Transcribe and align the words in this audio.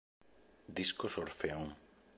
Discos 0.79 1.19
Orfeón 1.19 1.75